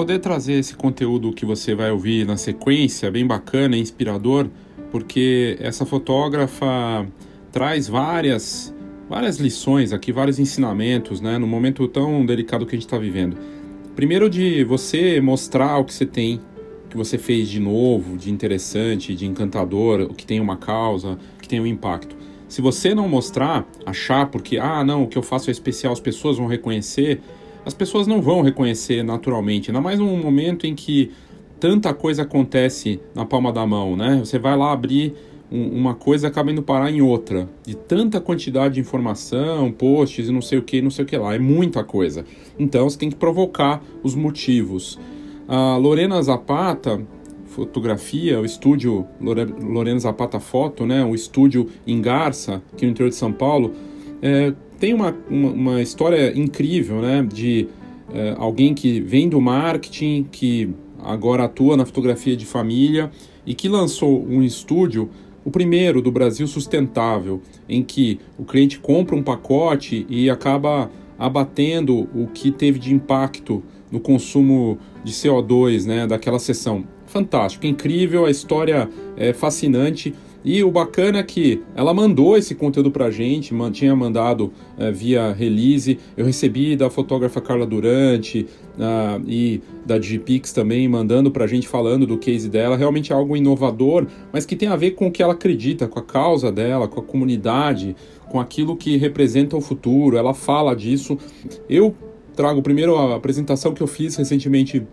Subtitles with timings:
[0.00, 4.48] poder trazer esse conteúdo que você vai ouvir na sequência, bem bacana, inspirador,
[4.90, 7.06] porque essa fotógrafa
[7.52, 8.74] traz várias
[9.10, 13.36] várias lições aqui, vários ensinamentos, né, no momento tão delicado que a gente está vivendo.
[13.94, 16.40] Primeiro de você mostrar o que você tem,
[16.88, 21.46] que você fez de novo, de interessante, de encantador, o que tem uma causa, que
[21.46, 22.16] tem um impacto.
[22.48, 26.00] Se você não mostrar, achar porque, ah, não, o que eu faço é especial, as
[26.00, 27.20] pessoas vão reconhecer,
[27.64, 31.10] as pessoas não vão reconhecer naturalmente, ainda mais num momento em que
[31.58, 34.18] tanta coisa acontece na palma da mão, né?
[34.24, 35.14] Você vai lá abrir
[35.50, 37.48] uma coisa acaba indo parar em outra.
[37.66, 41.16] De tanta quantidade de informação, posts e não sei o que, não sei o que
[41.16, 41.34] lá.
[41.34, 42.24] É muita coisa.
[42.58, 44.98] Então você tem que provocar os motivos.
[45.48, 47.02] A Lorena Zapata,
[47.46, 53.16] fotografia, o estúdio Lorena Zapata Foto, né, o estúdio em Garça, aqui no interior de
[53.16, 53.72] São Paulo,
[54.22, 57.68] é, tem uma, uma, uma, história incrível né, de
[58.12, 63.10] é, alguém que vem do marketing, que agora atua na fotografia de família
[63.46, 65.10] e que lançou um estúdio
[65.44, 72.08] o primeiro do Brasil sustentável, em que o cliente compra um pacote e acaba abatendo
[72.14, 73.62] o que teve de impacto
[73.92, 76.84] no consumo de CO2 né, daquela sessão.
[77.06, 82.90] Fantástico, incrível, a história é fascinante e o bacana é que ela mandou esse conteúdo
[82.90, 85.98] pra gente, tinha mandado uh, via release.
[86.16, 88.46] Eu recebi da fotógrafa Carla Durante
[88.76, 92.76] uh, e da Digipix também, mandando pra gente falando do case dela.
[92.76, 95.98] Realmente é algo inovador, mas que tem a ver com o que ela acredita, com
[95.98, 97.94] a causa dela, com a comunidade,
[98.30, 100.16] com aquilo que representa o futuro.
[100.16, 101.18] Ela fala disso.
[101.68, 101.94] Eu
[102.34, 104.86] trago primeiro a apresentação que eu fiz recentemente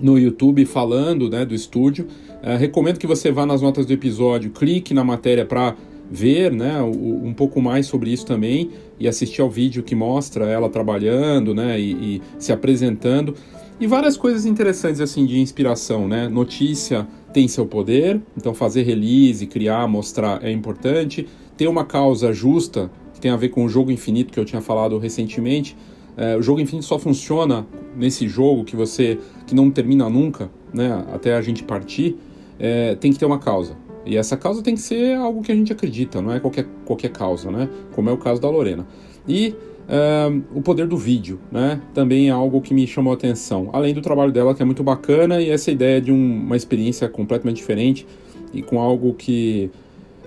[0.00, 2.06] no YouTube falando né, do estúdio.
[2.42, 5.74] Uh, recomendo que você vá nas notas do episódio, clique na matéria para
[6.10, 10.70] ver né, um pouco mais sobre isso também e assistir ao vídeo que mostra ela
[10.70, 13.34] trabalhando né, e, e se apresentando.
[13.80, 16.28] E várias coisas interessantes assim de inspiração, né?
[16.28, 21.28] Notícia tem seu poder, então fazer release, criar, mostrar é importante.
[21.56, 24.60] Ter uma causa justa, que tem a ver com o jogo infinito que eu tinha
[24.60, 25.76] falado recentemente.
[26.18, 27.64] É, o jogo infinito só funciona
[27.96, 31.04] nesse jogo que você que não termina nunca, né?
[31.14, 32.16] Até a gente partir
[32.58, 33.76] é, tem que ter uma causa.
[34.04, 37.10] E essa causa tem que ser algo que a gente acredita, não é qualquer, qualquer
[37.10, 37.68] causa, né?
[37.94, 38.84] Como é o caso da Lorena.
[39.28, 39.54] E
[39.88, 41.80] é, o poder do vídeo, né?
[41.94, 43.70] Também é algo que me chamou a atenção.
[43.72, 47.08] Além do trabalho dela, que é muito bacana, e essa ideia de um, uma experiência
[47.08, 48.06] completamente diferente
[48.52, 49.70] e com algo que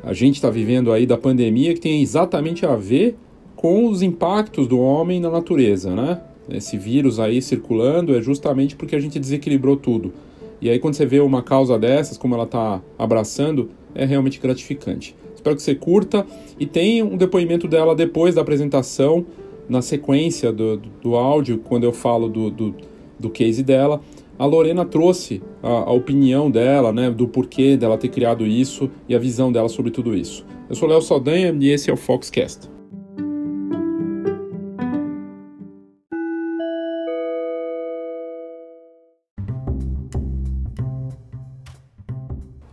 [0.03, 3.17] a gente está vivendo aí da pandemia, que tem exatamente a ver
[3.61, 6.19] com os impactos do homem na natureza, né?
[6.49, 10.11] Esse vírus aí circulando é justamente porque a gente desequilibrou tudo.
[10.59, 15.15] E aí quando você vê uma causa dessas, como ela está abraçando, é realmente gratificante.
[15.35, 16.25] Espero que você curta
[16.59, 19.27] e tem um depoimento dela depois da apresentação,
[19.69, 22.75] na sequência do, do, do áudio, quando eu falo do, do,
[23.19, 24.01] do case dela.
[24.39, 29.13] A Lorena trouxe a, a, opinião dela, né, do porquê dela ter criado isso e
[29.13, 30.43] a visão dela sobre tudo isso.
[30.67, 32.80] Eu sou Léo Saldanha e esse é o Foxcast.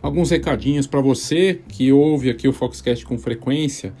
[0.09, 3.93] Alguns recadinhos para você que ouve aqui o Foxcast com frequência.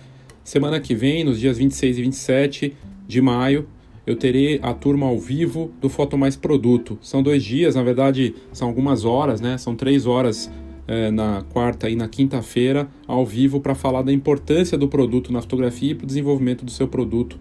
[0.43, 2.73] Semana que vem, nos dias 26 e 27
[3.07, 3.67] de maio,
[4.07, 6.97] eu terei a turma ao vivo do Foto Mais Produto.
[6.99, 9.55] São dois dias, na verdade, são algumas horas, né?
[9.59, 10.51] São três horas
[10.87, 15.41] é, na quarta e na quinta-feira ao vivo para falar da importância do produto na
[15.41, 17.37] fotografia e para o desenvolvimento do seu produto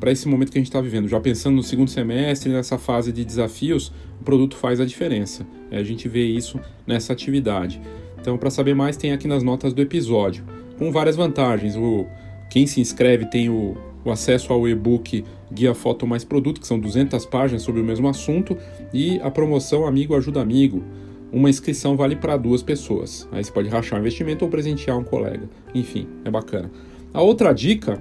[0.00, 1.08] para esse momento que a gente está vivendo.
[1.08, 5.46] Já pensando no segundo semestre, nessa fase de desafios, o produto faz a diferença.
[5.70, 7.80] É, a gente vê isso nessa atividade.
[8.28, 10.44] Então, para saber mais, tem aqui nas notas do episódio,
[10.78, 11.76] com várias vantagens.
[11.76, 12.04] O,
[12.50, 13.74] quem se inscreve tem o,
[14.04, 18.06] o acesso ao e-book Guia Foto Mais Produto, que são 200 páginas sobre o mesmo
[18.06, 18.54] assunto,
[18.92, 20.84] e a promoção Amigo Ajuda Amigo.
[21.32, 23.26] Uma inscrição vale para duas pessoas.
[23.32, 25.48] Aí você pode rachar o investimento ou presentear um colega.
[25.74, 26.70] Enfim, é bacana.
[27.14, 27.98] A outra dica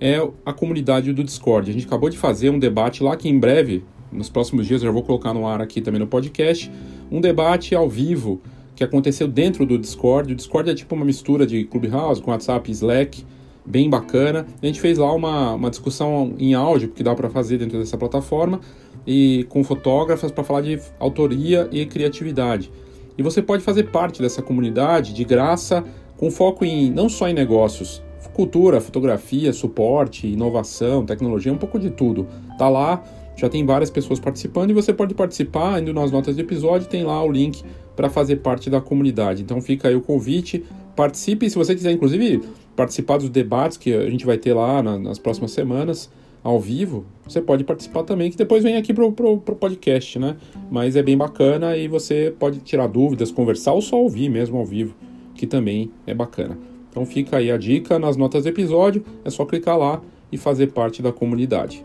[0.00, 1.70] é a comunidade do Discord.
[1.70, 4.88] A gente acabou de fazer um debate lá que em breve, nos próximos dias, eu
[4.88, 6.68] já vou colocar no ar aqui também no podcast,
[7.08, 8.40] um debate ao vivo
[8.80, 10.32] que aconteceu dentro do Discord.
[10.32, 13.26] O Discord é tipo uma mistura de Clubhouse com WhatsApp e Slack,
[13.62, 14.46] bem bacana.
[14.62, 17.98] A gente fez lá uma, uma discussão em áudio, que dá para fazer dentro dessa
[17.98, 18.58] plataforma,
[19.06, 22.72] e com fotógrafas para falar de autoria e criatividade.
[23.18, 25.84] E você pode fazer parte dessa comunidade de graça,
[26.16, 31.90] com foco em não só em negócios, cultura, fotografia, suporte, inovação, tecnologia, um pouco de
[31.90, 32.26] tudo.
[32.56, 33.04] Tá lá,
[33.40, 37.02] já tem várias pessoas participando e você pode participar, indo nas notas do episódio, tem
[37.04, 37.64] lá o link
[37.96, 39.42] para fazer parte da comunidade.
[39.42, 40.62] Então fica aí o convite,
[40.94, 42.42] participe, se você quiser inclusive
[42.76, 46.10] participar dos debates que a gente vai ter lá na, nas próximas semanas,
[46.42, 50.36] ao vivo, você pode participar também, que depois vem aqui pro, pro, pro podcast, né?
[50.70, 54.64] Mas é bem bacana e você pode tirar dúvidas, conversar ou só ouvir mesmo ao
[54.64, 54.94] vivo,
[55.34, 56.58] que também é bacana.
[56.90, 60.00] Então fica aí a dica nas notas do episódio, é só clicar lá
[60.32, 61.84] e fazer parte da comunidade.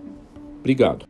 [0.60, 1.06] Obrigado.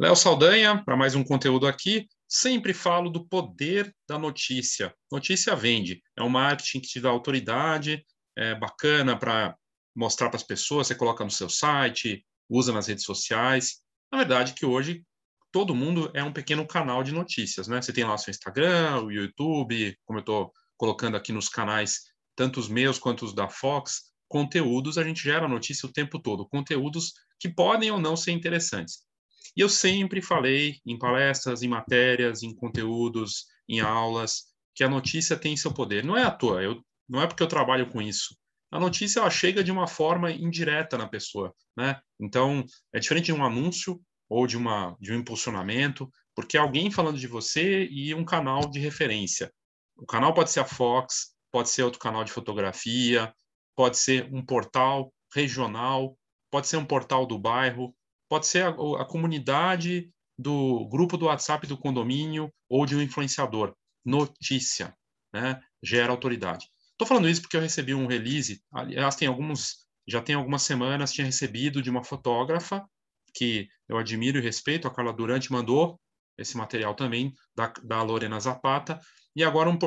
[0.00, 2.08] Léo Saldanha, para mais um conteúdo aqui.
[2.26, 4.94] Sempre falo do poder da notícia.
[5.12, 6.02] Notícia vende.
[6.16, 8.02] É um marketing que te dá autoridade,
[8.34, 9.54] é bacana para
[9.94, 13.82] mostrar para as pessoas, você coloca no seu site, usa nas redes sociais.
[14.10, 15.04] Na verdade, que hoje
[15.52, 17.82] todo mundo é um pequeno canal de notícias, né?
[17.82, 22.04] Você tem lá o seu Instagram, o YouTube, como eu estou colocando aqui nos canais,
[22.34, 26.48] tanto os meus quanto os da Fox, conteúdos, a gente gera notícia o tempo todo,
[26.48, 29.09] conteúdos que podem ou não ser interessantes.
[29.56, 34.44] E eu sempre falei em palestras, em matérias, em conteúdos, em aulas,
[34.74, 36.04] que a notícia tem seu poder.
[36.04, 38.36] Não é à toa, eu, não é porque eu trabalho com isso.
[38.70, 42.00] A notícia ela chega de uma forma indireta na pessoa, né?
[42.20, 46.90] Então, é diferente de um anúncio ou de, uma, de um impulsionamento, porque é alguém
[46.90, 49.52] falando de você e um canal de referência.
[49.96, 53.34] O canal pode ser a Fox, pode ser outro canal de fotografia,
[53.74, 56.16] pode ser um portal regional,
[56.50, 57.94] pode ser um portal do bairro,
[58.30, 63.74] pode ser a, a comunidade do grupo do WhatsApp do condomínio ou de um influenciador.
[64.04, 64.94] Notícia,
[65.34, 65.60] né?
[65.82, 66.66] Gera autoridade.
[66.92, 71.12] Estou falando isso porque eu recebi um release, aliás, tem alguns, já tem algumas semanas,
[71.12, 72.86] tinha recebido de uma fotógrafa
[73.34, 76.00] que eu admiro e respeito, a Carla Durante mandou
[76.38, 79.00] esse material também, da, da Lorena Zapata,
[79.34, 79.78] e agora um,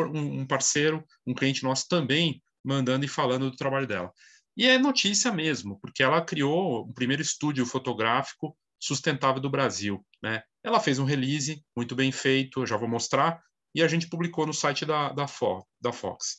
[0.41, 4.11] um parceiro, um cliente nosso também mandando e falando do trabalho dela.
[4.55, 10.05] E é notícia mesmo, porque ela criou o primeiro estúdio fotográfico sustentável do Brasil.
[10.21, 10.43] Né?
[10.63, 13.41] Ela fez um release muito bem feito, eu já vou mostrar,
[13.73, 16.37] e a gente publicou no site da, da, Fo, da Fox.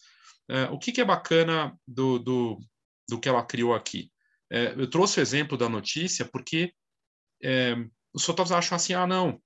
[0.49, 2.61] É, o que, que, é bacana do, do,
[3.09, 4.11] do, que ela criou aqui?
[4.53, 6.73] É, eu trouxe o exemplo da notícia porque
[7.43, 7.75] é,
[8.13, 9.41] os fotógrafos acham assim, ah, não,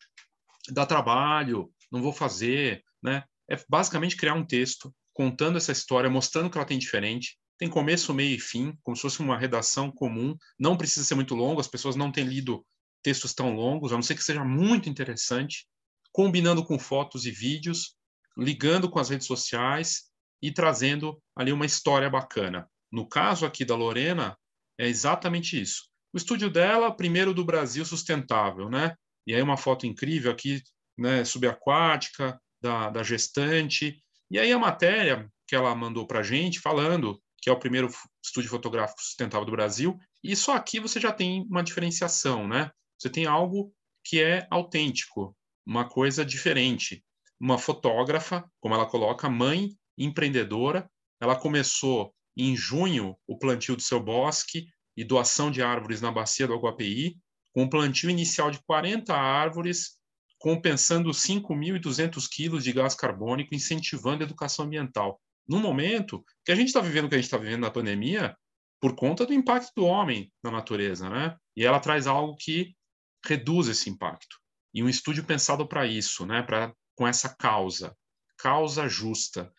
[0.70, 3.24] dá trabalho, não vou fazer, né?
[3.48, 8.14] É basicamente criar um texto contando essa história, mostrando que ela tem diferente, tem começo,
[8.14, 10.36] meio e fim, como se fosse uma redação comum.
[10.58, 12.64] Não precisa ser muito longo, as pessoas não têm lido
[13.02, 15.66] textos tão longos, a não ser que seja muito interessante,
[16.12, 17.96] combinando com fotos e vídeos,
[18.36, 20.04] ligando com as redes sociais
[20.40, 22.68] e trazendo ali uma história bacana.
[22.90, 24.36] No caso aqui da Lorena,
[24.78, 25.88] é exatamente isso.
[26.12, 28.94] O estúdio dela, primeiro do Brasil sustentável, né?
[29.26, 30.62] E aí uma foto incrível aqui,
[30.96, 34.02] né, subaquática, da, da gestante.
[34.30, 37.88] E aí a matéria que ela mandou para a gente, falando que é o primeiro
[38.22, 42.70] estúdio fotográfico sustentável do Brasil, e só aqui você já tem uma diferenciação, né?
[42.98, 43.72] Você tem algo
[44.04, 47.04] que é autêntico, uma coisa diferente.
[47.38, 50.90] Uma fotógrafa, como ela coloca, mãe empreendedora,
[51.20, 56.46] ela começou em junho o plantio do seu bosque e doação de árvores na bacia
[56.46, 57.16] do Aguapeí,
[57.52, 59.98] com um plantio inicial de 40 árvores,
[60.38, 66.68] compensando 5.200 quilos de gás carbônico, incentivando a educação ambiental num momento que a gente
[66.68, 68.36] está vivendo o que a gente está vivendo na pandemia
[68.80, 71.36] por conta do impacto do homem na natureza, né?
[71.56, 72.76] E ela traz algo que
[73.24, 74.36] reduz esse impacto.
[74.72, 76.42] E um estúdio pensado para isso, né?
[76.42, 77.96] Para com essa causa,
[78.36, 79.52] causa justa,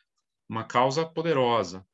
[0.47, 1.85] uma causa poderosa.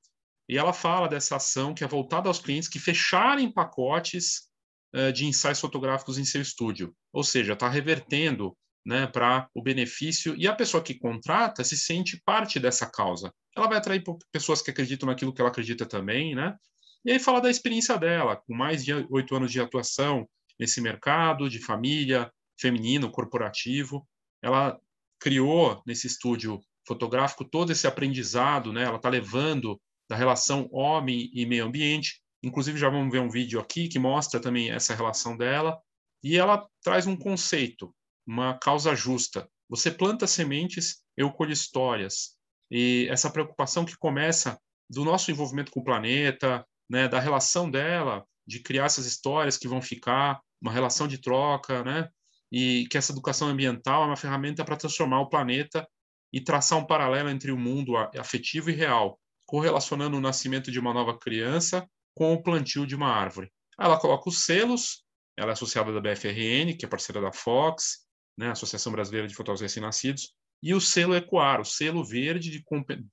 [0.48, 4.50] E ela fala dessa ação que é voltada aos clientes que fecharem pacotes
[4.96, 10.36] uh, de ensaios fotográficos em seu estúdio, ou seja, está revertendo né, para o benefício
[10.38, 13.34] e a pessoa que contrata se sente parte dessa causa.
[13.56, 16.56] Ela vai atrair pessoas que acreditam naquilo que ela acredita também, né?
[17.04, 20.28] E aí fala da experiência dela, com mais de oito anos de atuação
[20.60, 24.08] nesse mercado de família, feminino, corporativo.
[24.42, 24.80] Ela
[25.20, 28.84] criou nesse estúdio fotográfico todo esse aprendizado, né?
[28.84, 32.22] Ela está levando da relação homem e meio ambiente.
[32.44, 35.80] Inclusive já vamos ver um vídeo aqui que mostra também essa relação dela.
[36.24, 37.94] E ela traz um conceito
[38.26, 39.50] uma causa justa.
[39.70, 42.36] Você planta sementes, eu colho histórias.
[42.70, 48.26] E essa preocupação que começa do nosso envolvimento com o planeta, né, da relação dela,
[48.48, 52.10] de criar essas histórias que vão ficar, uma relação de troca, né?
[52.52, 55.88] E que essa educação ambiental é uma ferramenta para transformar o planeta
[56.32, 60.94] e traçar um paralelo entre o mundo afetivo e real, correlacionando o nascimento de uma
[60.94, 63.52] nova criança com o plantio de uma árvore.
[63.80, 65.04] Ela coloca os selos,
[65.38, 68.05] ela é associada da BFRN, que é parceira da Fox,
[68.38, 72.64] né, Associação Brasileira de Fotógrafos Recém-Nascidos, e o selo Ecoar, o selo verde de,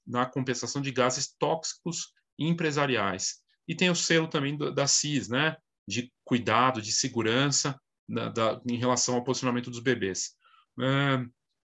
[0.07, 3.41] na compensação de gases tóxicos empresariais.
[3.69, 8.61] E tem o selo também do, da CIS, né, de cuidado, de segurança da, da,
[8.67, 10.31] em relação ao posicionamento dos bebês.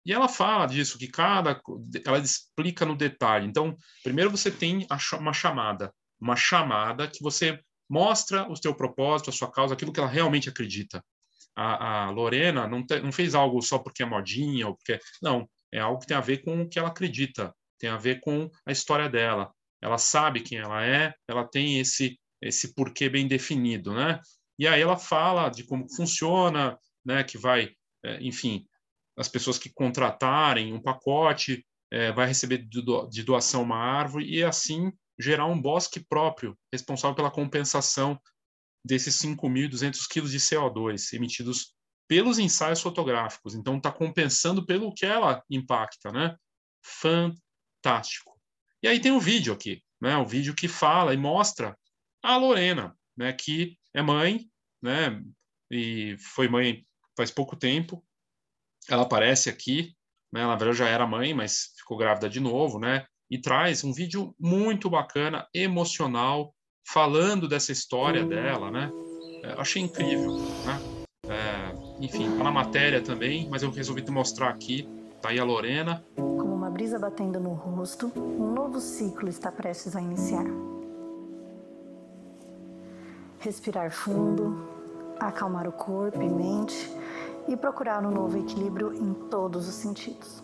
[0.05, 1.61] E ela fala disso, que cada.
[2.05, 3.45] Ela explica no detalhe.
[3.45, 4.87] Então, primeiro você tem
[5.19, 5.93] uma chamada.
[6.19, 7.59] Uma chamada que você
[7.89, 11.03] mostra o seu propósito, a sua causa, aquilo que ela realmente acredita.
[11.59, 14.99] A, a Lorena não, te, não fez algo só porque é modinha, ou porque.
[15.21, 18.19] Não, é algo que tem a ver com o que ela acredita, tem a ver
[18.19, 19.51] com a história dela.
[19.81, 24.19] Ela sabe quem ela é, ela tem esse, esse porquê bem definido, né?
[24.59, 27.23] E aí ela fala de como funciona, né?
[27.23, 27.71] Que vai,
[28.05, 28.63] é, enfim,
[29.17, 34.91] as pessoas que contratarem um pacote é, vai receber de doação uma árvore e assim
[35.19, 38.19] gerar um bosque próprio, responsável pela compensação
[38.88, 41.75] desses 5.200 quilos de CO2 emitidos
[42.08, 43.53] pelos ensaios fotográficos.
[43.53, 46.36] Então, está compensando pelo que ela impacta, né?
[46.82, 48.39] Fantástico.
[48.82, 50.17] E aí tem um vídeo aqui, né?
[50.17, 51.77] O vídeo que fala e mostra
[52.24, 53.34] a Lorena, né?
[53.34, 54.50] Que é mãe,
[54.82, 55.22] né?
[55.70, 58.03] E foi mãe faz pouco tempo.
[58.89, 59.94] Ela aparece aqui,
[60.32, 60.41] né?
[60.41, 63.06] Na verdade já era mãe, mas ficou grávida de novo, né?
[63.29, 66.56] e traz um vídeo muito bacana, emocional,
[66.94, 68.91] falando dessa história dela, né?
[69.44, 70.79] É, achei incrível, né?
[71.27, 74.88] É, enfim, tá na matéria também, mas eu resolvi te mostrar aqui.
[75.22, 76.03] Tá aí a Lorena.
[76.15, 80.46] Como uma brisa batendo no rosto, um novo ciclo está prestes a iniciar.
[83.39, 84.65] Respirar fundo,
[85.20, 86.89] acalmar o corpo e mente
[87.48, 90.44] e procurar um novo equilíbrio em todos os sentidos.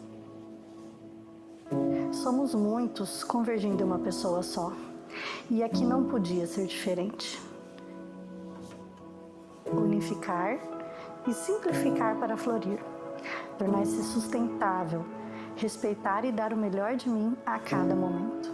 [2.12, 4.74] Somos muitos convergindo em uma pessoa só.
[5.50, 7.42] E aqui não podia ser diferente.
[9.72, 10.58] Unificar
[11.28, 12.80] e simplificar para florir.
[13.58, 15.06] Tornar-se sustentável,
[15.56, 18.52] respeitar e dar o melhor de mim a cada momento.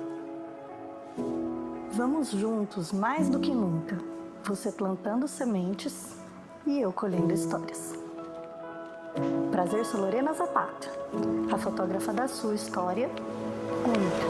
[1.91, 3.97] Vamos juntos mais do que nunca.
[4.43, 6.15] Você plantando sementes
[6.65, 7.93] e eu colhendo histórias.
[9.51, 10.87] Prazer, sou Lorena Zapata,
[11.51, 13.09] a fotógrafa da sua história
[13.85, 14.28] única.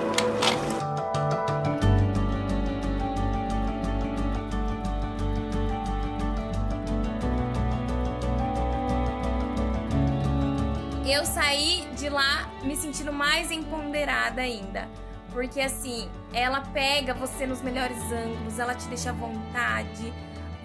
[11.12, 14.88] Eu saí de lá me sentindo mais empoderada ainda.
[15.34, 20.13] Porque assim, ela pega você nos melhores ângulos, ela te deixa à vontade,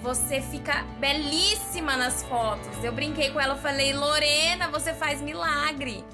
[0.03, 2.85] você fica belíssima nas fotos.
[2.85, 6.05] Eu brinquei com ela, falei, Lorena, você faz milagre.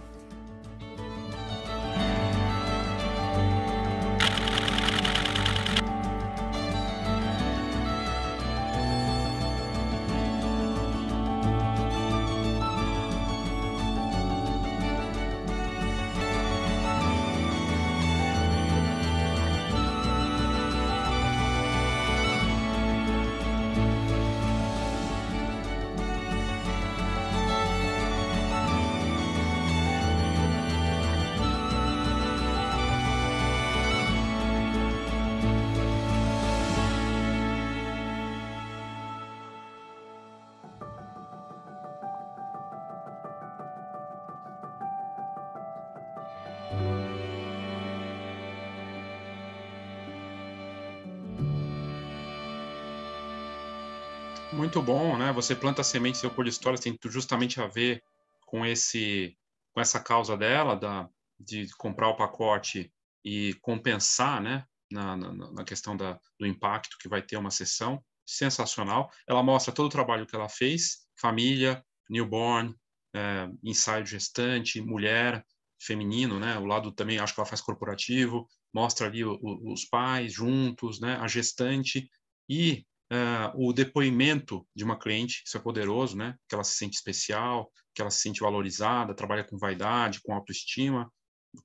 [54.61, 55.33] Muito bom, né?
[55.33, 58.05] Você planta sementes seu cor de histórias tem justamente a ver
[58.45, 59.35] com esse
[59.73, 62.93] com essa causa dela da de comprar o pacote
[63.25, 64.67] e compensar, né?
[64.93, 69.11] Na, na, na questão da, do impacto que vai ter uma sessão sensacional.
[69.27, 72.75] Ela mostra todo o trabalho que ela fez, família, newborn,
[73.17, 75.43] é, ensaio gestante, mulher,
[75.81, 76.59] feminino, né?
[76.59, 81.01] O lado também acho que ela faz corporativo, mostra ali o, o, os pais juntos,
[81.01, 81.17] né?
[81.17, 82.11] A gestante
[82.47, 86.37] e uh, o depoimento de uma cliente, isso é poderoso, né?
[86.49, 91.11] Que ela se sente especial, que ela se sente valorizada, trabalha com vaidade, com autoestima,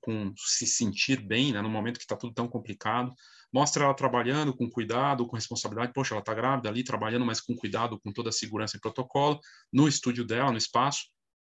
[0.02, 1.62] com se sentir bem, né?
[1.62, 3.14] No momento que está tudo tão complicado.
[3.54, 5.94] Mostra ela trabalhando com cuidado, com responsabilidade.
[5.94, 9.40] Poxa, ela está grávida ali, trabalhando, mas com cuidado, com toda a segurança e protocolo,
[9.72, 11.06] no estúdio dela, no espaço,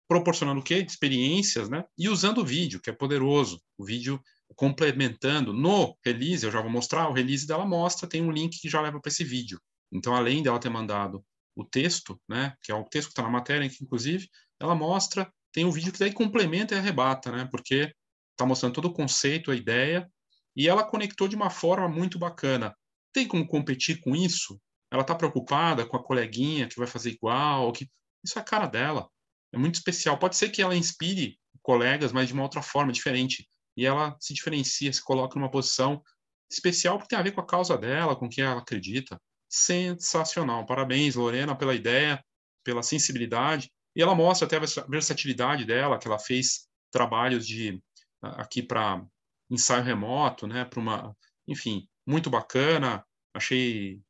[0.09, 0.85] proporcionando o quê?
[0.87, 1.85] Experiências, né?
[1.97, 3.63] E usando o vídeo, que é poderoso.
[3.79, 4.21] O vídeo
[4.57, 8.69] complementando no release, eu já vou mostrar, o release dela mostra, tem um link que
[8.69, 9.59] já leva para esse vídeo.
[9.95, 11.25] Então, além dela ter mandado
[11.55, 14.29] o texto, né, que é o texto que está na matéria, inclusive,
[14.61, 17.95] ela mostra, tem um vídeo que daí complementa e arrebata, né, porque
[18.33, 20.11] está mostrando todo o conceito, a ideia,
[20.57, 22.77] e ela conectou de uma forma muito bacana.
[23.13, 24.61] Tem como competir com isso?
[24.91, 27.73] Ela está preocupada com a coleguinha que vai fazer igual?
[27.73, 27.89] Que...
[28.25, 29.09] Isso é a cara dela.
[29.53, 30.19] É muito especial.
[30.19, 33.49] Pode ser que ela inspire colegas, mas de uma outra forma, diferente.
[33.77, 36.03] E ela se diferencia, se coloca numa posição
[36.51, 39.21] especial porque tem a ver com a causa dela, com o que ela acredita
[39.55, 40.67] sensacional.
[40.67, 42.23] Parabéns, Lorena, pela ideia,
[42.65, 43.71] pela sensibilidade.
[43.95, 47.81] E ela mostra até a versatilidade dela, que ela fez trabalhos de
[48.21, 49.05] aqui para
[49.49, 53.05] ensaio remoto, né, para uma, enfim, muito bacana.
[53.33, 54.01] Achei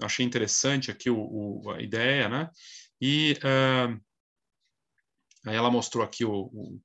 [0.00, 2.50] achei interessante aqui o, o a ideia, né?
[3.00, 4.00] E uh,
[5.46, 6.80] aí ela mostrou aqui o, o,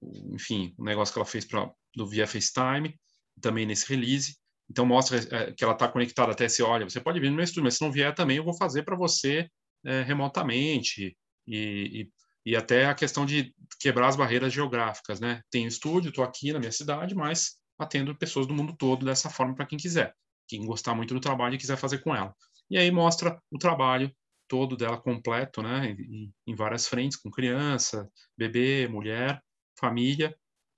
[0.00, 2.98] o, enfim, o negócio que ela fez para do via FaceTime,
[3.40, 4.36] também nesse release.
[4.70, 7.44] Então mostra é, que ela está conectada até se olha, você pode vir no meu
[7.44, 9.50] estúdio, mas se não vier também eu vou fazer para você
[9.84, 12.08] é, remotamente e, e,
[12.46, 15.42] e, até a questão de quebrar as barreiras geográficas, né?
[15.50, 19.54] Tenho estúdio, estou aqui na minha cidade, mas atendo pessoas do mundo todo dessa forma
[19.54, 20.14] para quem quiser,
[20.46, 22.32] quem gostar muito do trabalho e quiser fazer com ela.
[22.70, 24.14] E aí mostra o trabalho
[24.46, 25.96] todo dela completo, né?
[25.98, 29.42] Em, em várias frentes, com criança, bebê, mulher,
[29.76, 30.36] família,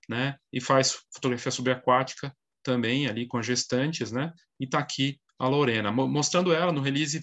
[0.09, 0.35] né?
[0.51, 4.31] E faz fotografia subaquática também ali com gestantes, né?
[4.59, 7.21] E tá aqui a Lorena, mostrando ela no release,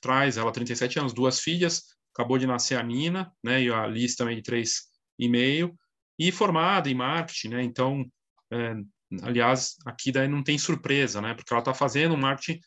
[0.00, 1.82] traz ela 37 anos, duas filhas,
[2.14, 3.62] acabou de nascer a Nina, né?
[3.62, 4.82] E a Liz também de três
[5.18, 5.74] e meio,
[6.18, 7.62] e formada em marketing, né?
[7.62, 8.04] Então,
[8.52, 8.74] é,
[9.22, 11.34] aliás, aqui daí não tem surpresa, né?
[11.34, 12.60] Porque ela está fazendo marketing.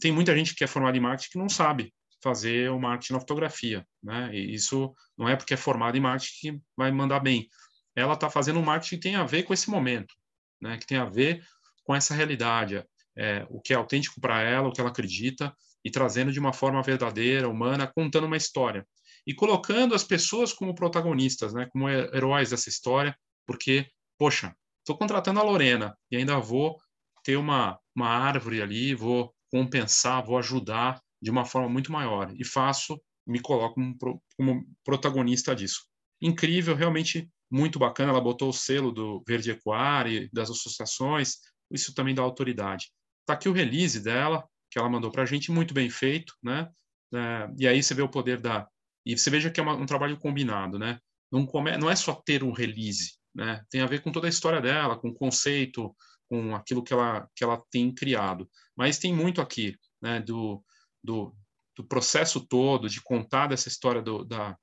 [0.00, 3.20] Tem muita gente que é formada em marketing que não sabe fazer o marketing na
[3.20, 4.30] fotografia, né?
[4.34, 7.48] E isso não é porque é formada em marketing que vai mandar bem.
[7.94, 10.12] Ela está fazendo um marketing que tem a ver com esse momento,
[10.60, 11.42] né, que tem a ver
[11.84, 12.84] com essa realidade,
[13.16, 16.52] é, o que é autêntico para ela, o que ela acredita, e trazendo de uma
[16.52, 18.86] forma verdadeira, humana, contando uma história.
[19.26, 25.40] E colocando as pessoas como protagonistas, né, como heróis dessa história, porque, poxa, estou contratando
[25.40, 26.76] a Lorena e ainda vou
[27.22, 32.32] ter uma, uma árvore ali, vou compensar, vou ajudar de uma forma muito maior.
[32.36, 35.86] E faço, me coloco como, como protagonista disso.
[36.20, 41.36] Incrível, realmente muito bacana, ela botou o selo do Verde Equar e das associações,
[41.70, 42.90] isso também dá autoridade.
[43.20, 46.68] Está aqui o release dela, que ela mandou para a gente, muito bem feito, né?
[47.14, 48.68] É, e aí você vê o poder da...
[49.04, 50.98] E você veja que é uma, um trabalho combinado, né?
[51.30, 51.76] Não, come...
[51.76, 53.64] não é só ter um release, né?
[53.70, 55.94] Tem a ver com toda a história dela, com o conceito,
[56.28, 58.48] com aquilo que ela, que ela tem criado.
[58.76, 60.20] Mas tem muito aqui, né?
[60.20, 60.62] Do,
[61.02, 61.34] do,
[61.76, 64.56] do processo todo, de contar dessa história do, da,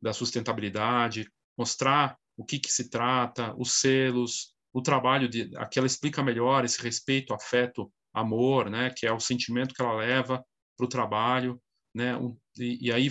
[0.00, 5.86] da sustentabilidade, mostrar o que, que se trata, os selos, o trabalho de, aqui ela
[5.86, 10.44] explica melhor esse respeito, afeto, amor, né, que é o sentimento que ela leva
[10.76, 11.60] para o trabalho,
[11.94, 12.12] né,
[12.58, 13.08] e, e, aí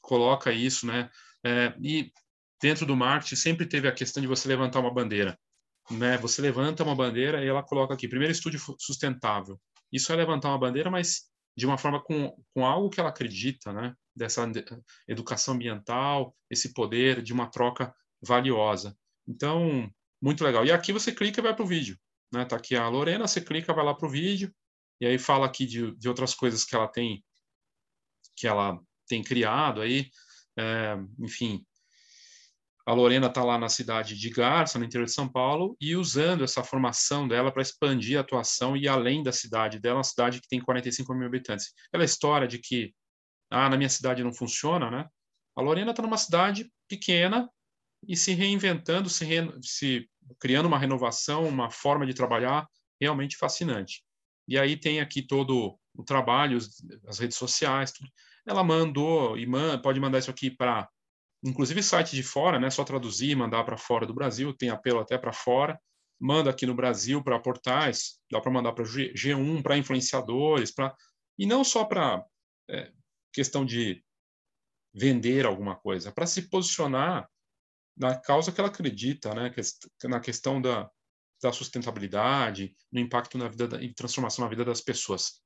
[0.00, 1.10] coloca isso, né,
[1.44, 2.12] é, e
[2.60, 5.38] dentro do marketing sempre teve a questão de você levantar uma bandeira,
[5.90, 9.60] né, você levanta uma bandeira e ela coloca aqui, primeiro estúdio sustentável,
[9.92, 13.72] isso é levantar uma bandeira, mas de uma forma com, com algo que ela acredita,
[13.72, 13.92] né?
[14.18, 14.50] Dessa
[15.06, 18.96] educação ambiental, esse poder de uma troca valiosa.
[19.26, 20.66] Então, muito legal.
[20.66, 21.96] E aqui você clica e vai para o vídeo.
[22.32, 22.44] Né?
[22.44, 24.52] Tá aqui a Lorena, você clica, vai lá para o vídeo,
[25.00, 27.24] e aí fala aqui de, de outras coisas que ela tem
[28.36, 28.78] que ela
[29.08, 30.08] tem criado aí,
[30.56, 31.64] é, enfim,
[32.88, 36.42] a Lorena está lá na cidade de Garça, no interior de São Paulo, e usando
[36.42, 40.48] essa formação dela para expandir a atuação e além da cidade dela, uma cidade que
[40.48, 41.74] tem 45 mil habitantes.
[41.88, 42.94] Aquela história de que,
[43.50, 45.08] ah, na minha cidade não funciona, né?
[45.56, 47.50] A Lorena está numa cidade pequena
[48.06, 49.50] e se reinventando, se, re...
[49.62, 50.08] se
[50.38, 52.68] criando uma renovação, uma forma de trabalhar
[53.00, 54.04] realmente fascinante.
[54.46, 56.58] E aí tem aqui todo o trabalho,
[57.06, 58.08] as redes sociais, tudo.
[58.46, 59.80] Ela mandou e man...
[59.80, 60.88] pode mandar isso aqui para
[61.42, 62.70] inclusive site de fora, né?
[62.70, 65.78] Só traduzir, mandar para fora do Brasil, tem apelo até para fora.
[66.20, 70.94] Manda aqui no Brasil para portais, dá para mandar para G1, para influenciadores, para
[71.38, 72.24] e não só para
[72.68, 72.90] é,
[73.32, 74.02] questão de
[74.94, 77.28] vender alguma coisa, para se posicionar
[77.96, 79.52] na causa que ela acredita, né?
[80.04, 80.88] Na questão da,
[81.42, 85.40] da sustentabilidade, no impacto na vida e transformação na vida das pessoas.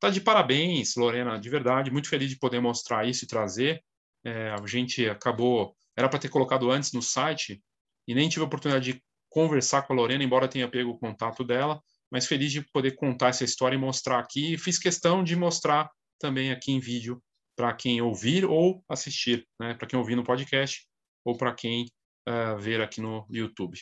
[0.00, 3.82] Tá de parabéns, Lorena, de verdade, muito feliz de poder mostrar isso e trazer.
[4.24, 7.62] É, a gente acabou, era para ter colocado antes no site
[8.06, 11.44] e nem tive a oportunidade de conversar com a Lorena, embora tenha pego o contato
[11.44, 14.56] dela, mas feliz de poder contar essa história e mostrar aqui.
[14.56, 17.22] Fiz questão de mostrar também aqui em vídeo
[17.56, 19.74] para quem ouvir ou assistir, né?
[19.74, 20.86] para quem ouvir no podcast
[21.24, 21.86] ou para quem
[22.28, 23.78] uh, ver aqui no YouTube.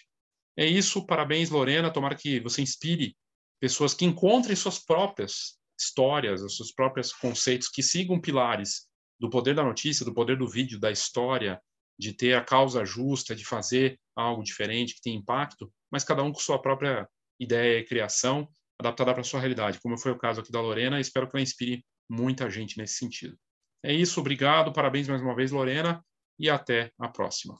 [0.56, 1.92] É isso, parabéns, Lorena.
[1.92, 3.14] Tomara que você inspire
[3.60, 8.86] pessoas que encontrem suas próprias histórias, os seus próprios conceitos, que sigam pilares
[9.20, 11.60] do poder da notícia, do poder do vídeo, da história,
[11.98, 16.32] de ter a causa justa, de fazer algo diferente que tem impacto, mas cada um
[16.32, 20.40] com sua própria ideia e criação adaptada para a sua realidade, como foi o caso
[20.40, 23.36] aqui da Lorena, espero que ela inspire muita gente nesse sentido.
[23.82, 26.04] É isso, obrigado, parabéns mais uma vez, Lorena,
[26.38, 27.58] e até a próxima.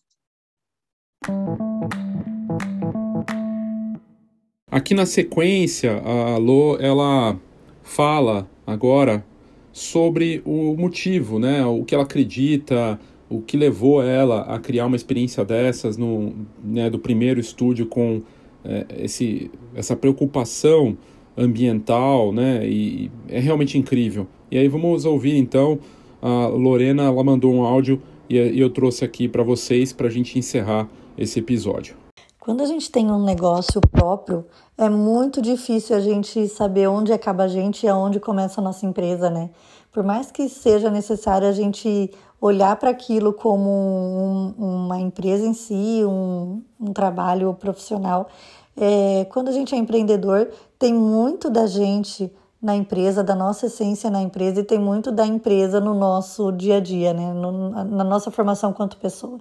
[4.71, 7.39] Aqui na sequência, a Lô, ela
[7.83, 9.25] fala agora
[9.73, 11.65] sobre o motivo, né?
[11.65, 16.91] O que ela acredita, o que levou ela a criar uma experiência dessas no né,
[16.91, 18.23] do primeiro estúdio com
[18.65, 20.97] é, esse, essa preocupação
[21.37, 22.67] ambiental, né?
[22.67, 24.27] E é realmente incrível.
[24.51, 25.79] E aí vamos ouvir então
[26.23, 30.39] a Lorena, ela mandou um áudio e eu trouxe aqui para vocês para a gente
[30.39, 31.97] encerrar esse episódio.
[32.41, 34.45] Quando a gente tem um negócio próprio,
[34.79, 38.87] é muito difícil a gente saber onde acaba a gente e aonde começa a nossa
[38.87, 39.51] empresa, né?
[39.93, 45.55] Por mais que seja necessário a gente olhar para aquilo como um, uma empresa em
[45.55, 48.29] si, um, um trabalho profissional,
[48.77, 54.11] é, quando a gente é empreendedor, tem muito da gente na empresa, da nossa essência
[54.11, 57.33] na empresa e tem muito da empresa no nosso dia a dia, né?
[57.33, 59.39] No, na nossa formação quanto pessoa.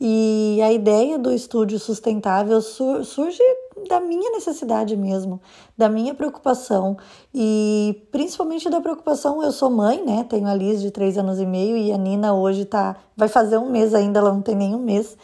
[0.00, 3.42] E a ideia do estúdio sustentável sur surge
[3.88, 5.40] da minha necessidade mesmo,
[5.76, 6.96] da minha preocupação
[7.34, 9.42] e principalmente da preocupação.
[9.42, 10.24] Eu sou mãe, né?
[10.28, 13.58] Tenho a Liz de três anos e meio e a Nina hoje tá, vai fazer
[13.58, 15.16] um mês ainda, ela não tem nem um mês.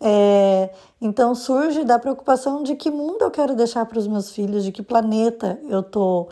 [0.00, 4.64] É, então surge da preocupação de que mundo eu quero deixar para os meus filhos,
[4.64, 6.28] de que planeta eu tô,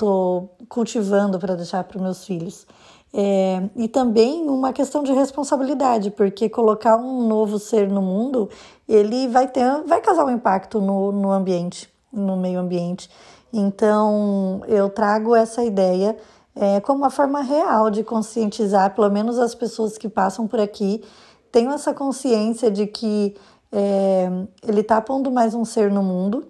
[0.00, 2.66] tô cultivando para deixar para meus filhos.
[3.12, 8.48] É, e também uma questão de responsabilidade, porque colocar um novo ser no mundo,
[8.88, 13.10] ele vai ter, vai causar um impacto no, no ambiente, no meio ambiente.
[13.52, 16.16] Então eu trago essa ideia
[16.56, 21.04] é, como uma forma real de conscientizar, pelo menos as pessoas que passam por aqui,
[21.52, 23.36] tenham essa consciência de que
[23.70, 24.30] é,
[24.66, 26.46] ele está pondo mais um ser no mundo,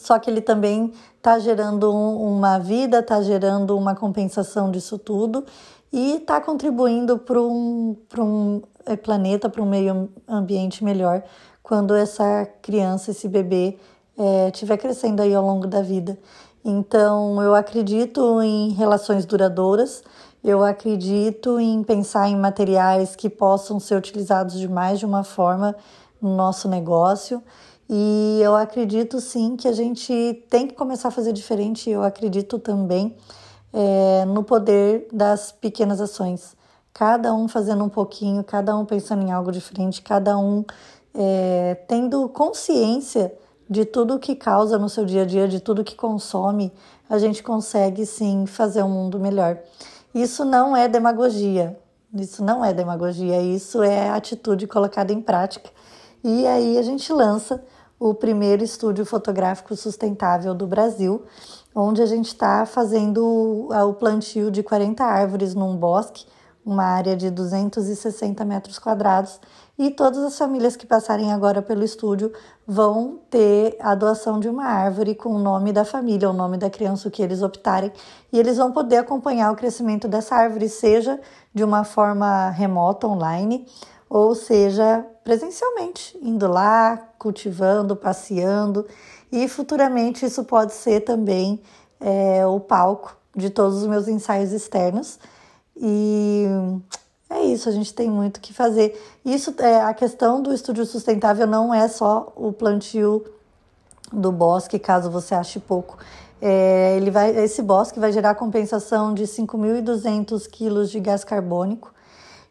[0.00, 5.44] só que ele também está gerando uma vida, está gerando uma compensação disso tudo
[5.92, 11.22] e está contribuindo para um, um é, planeta, para um meio ambiente melhor
[11.62, 13.78] quando essa criança, esse bebê
[14.48, 16.18] estiver é, crescendo aí ao longo da vida.
[16.64, 20.02] Então, eu acredito em relações duradouras,
[20.42, 25.76] eu acredito em pensar em materiais que possam ser utilizados de mais de uma forma
[26.20, 27.42] no nosso negócio.
[27.88, 31.88] E eu acredito sim que a gente tem que começar a fazer diferente.
[31.88, 33.16] Eu acredito também
[33.72, 36.56] é, no poder das pequenas ações.
[36.92, 40.64] Cada um fazendo um pouquinho, cada um pensando em algo diferente, cada um
[41.14, 43.32] é, tendo consciência
[43.70, 46.72] de tudo que causa no seu dia a dia, de tudo que consome,
[47.08, 49.58] a gente consegue sim fazer um mundo melhor.
[50.14, 51.78] Isso não é demagogia,
[52.14, 55.70] isso não é demagogia, isso é atitude colocada em prática.
[56.24, 57.62] E aí a gente lança
[57.98, 61.24] o primeiro estúdio fotográfico sustentável do Brasil,
[61.74, 66.26] onde a gente está fazendo o plantio de 40 árvores num bosque,
[66.64, 69.40] uma área de 260 metros quadrados,
[69.78, 72.32] e todas as famílias que passarem agora pelo estúdio
[72.66, 76.68] vão ter a doação de uma árvore com o nome da família, o nome da
[76.68, 77.90] criança, o que eles optarem,
[78.32, 81.18] e eles vão poder acompanhar o crescimento dessa árvore, seja
[81.54, 83.66] de uma forma remota, online,
[84.08, 88.86] ou seja presencialmente, indo lá, cultivando, passeando,
[89.30, 91.60] e futuramente isso pode ser também
[92.00, 95.18] é, o palco de todos os meus ensaios externos.
[95.76, 96.46] E
[97.28, 98.98] é isso, a gente tem muito que fazer.
[99.24, 103.24] Isso é a questão do estúdio sustentável não é só o plantio
[104.10, 105.98] do bosque, caso você ache pouco.
[106.40, 111.92] É, ele vai, esse bosque vai gerar compensação de 5.200 quilos de gás carbônico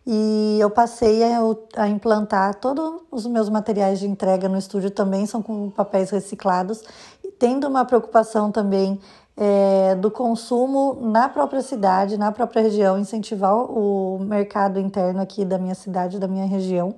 [0.10, 1.38] e eu passei a,
[1.76, 6.82] a, implantar todos os meus materiais de entrega no estúdio também são com papéis reciclados,
[7.38, 8.98] tendo uma preocupação também
[9.36, 15.58] é, do consumo na própria cidade, na própria região, incentivar o mercado interno aqui da
[15.58, 16.96] minha cidade, da minha região,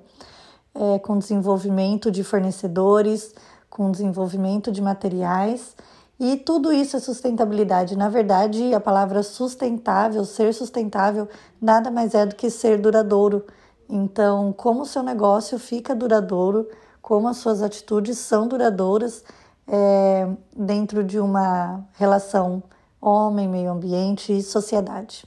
[0.72, 3.34] é, com desenvolvimento de fornecedores,
[3.68, 5.74] com desenvolvimento de materiais.
[6.20, 7.96] E tudo isso é sustentabilidade.
[7.96, 11.26] Na verdade, a palavra sustentável, ser sustentável,
[11.58, 13.46] nada mais é do que ser duradouro.
[13.88, 16.68] Então, como o seu negócio fica duradouro,
[17.00, 19.24] como as suas atitudes são duradouras
[19.66, 22.62] é, dentro de uma relação
[23.00, 25.24] homem, meio ambiente e sociedade.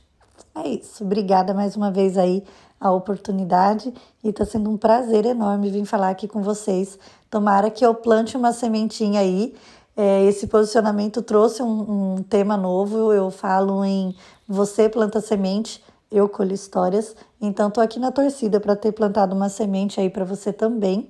[0.54, 1.04] É isso.
[1.04, 2.44] Obrigada mais uma vez aí
[2.80, 3.92] a oportunidade
[4.24, 7.00] e está sendo um prazer enorme vir falar aqui com vocês.
[7.32, 9.56] Tomara que eu plante uma sementinha aí
[9.96, 13.14] é, esse posicionamento trouxe um, um, tema novo.
[13.14, 14.16] Eu falo em
[14.48, 17.16] você planta semente, eu colho histórias.
[17.40, 21.10] Então, estou aqui na torcida para ter plantado uma semente aí para você também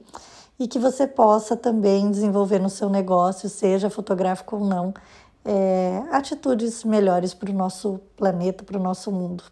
[0.59, 4.93] e que você possa também desenvolver no seu negócio, seja fotográfico ou não,
[5.43, 9.43] é, atitudes melhores para o nosso planeta, para o nosso mundo.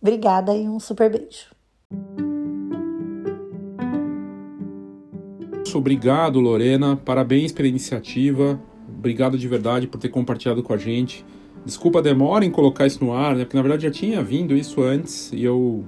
[0.00, 1.54] Obrigada e um super beijo.
[5.74, 6.96] Obrigado, Lorena.
[6.96, 8.60] Parabéns pela iniciativa.
[9.04, 11.26] Obrigado de verdade por ter compartilhado com a gente.
[11.62, 13.44] Desculpa a demora em colocar isso no ar, né?
[13.44, 15.84] Porque na verdade já tinha vindo isso antes e eu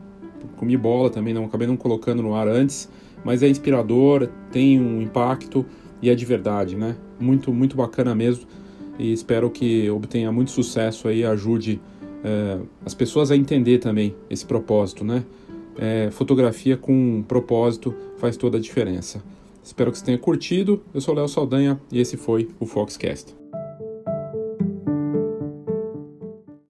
[0.59, 2.91] comi bola também, não acabei não colocando no ar antes,
[3.25, 5.65] mas é inspirador, tem um impacto
[6.03, 6.95] e é de verdade, né?
[7.19, 8.47] Muito, muito bacana mesmo
[8.99, 11.81] e espero que obtenha muito sucesso aí, ajude
[12.23, 15.25] é, as pessoas a entender também esse propósito, né?
[15.79, 19.25] É, fotografia com propósito faz toda a diferença.
[19.67, 20.81] Espero que você tenha curtido.
[20.95, 23.35] Eu sou Léo Saldanha e esse foi o Foxcast.